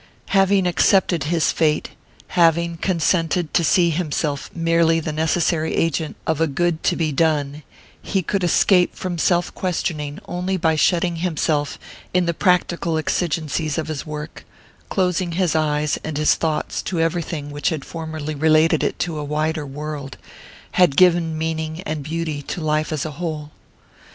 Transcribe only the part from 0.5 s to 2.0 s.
accepted his fate,